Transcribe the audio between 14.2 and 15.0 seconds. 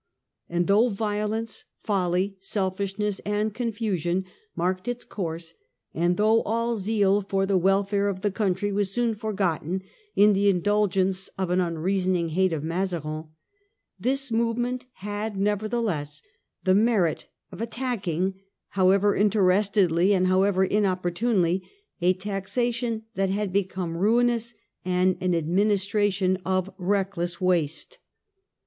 movement